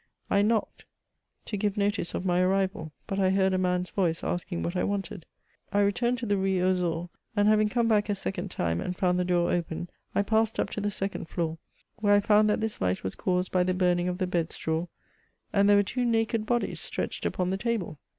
I 0.31 0.41
knocked, 0.41 0.85
to 1.45 1.55
give 1.57 1.77
notice 1.77 2.15
of 2.15 2.25
my 2.25 2.39
arrival, 2.41 2.91
but 3.05 3.19
I 3.19 3.29
heard 3.29 3.53
a 3.53 3.59
man's 3.59 3.91
voice 3.91 4.23
asking 4.23 4.63
what 4.63 4.75
I 4.75 4.83
wanted. 4.83 5.27
I 5.71 5.81
returned 5.81 6.17
to 6.17 6.25
the 6.25 6.37
Rue 6.37 6.59
aux 6.59 6.83
Ours, 7.01 7.09
and, 7.35 7.47
having 7.47 7.69
come 7.69 7.87
back 7.87 8.09
a 8.09 8.15
second 8.15 8.49
time, 8.49 8.81
and 8.81 8.97
foimd 8.97 9.17
the 9.17 9.23
door 9.23 9.51
open, 9.51 9.91
I 10.15 10.23
passed 10.23 10.59
up 10.59 10.71
to 10.71 10.81
the 10.81 10.89
second 10.89 11.29
fl6or, 11.29 11.59
where 11.97 12.15
I 12.15 12.19
found 12.19 12.49
that 12.49 12.61
this 12.61 12.79
Hght 12.79 13.03
was 13.03 13.13
caused 13.13 13.51
by 13.51 13.63
the 13.63 13.75
burning 13.75 14.07
of 14.07 14.17
the 14.17 14.25
bed 14.25 14.49
straw, 14.49 14.87
and 15.53 15.69
there 15.69 15.77
were 15.77 15.83
two 15.83 16.03
naked 16.03 16.47
bodies 16.47 16.79
stretched 16.79 17.23
upon 17.23 17.51
the 17.51 17.57
table. 17.59 17.99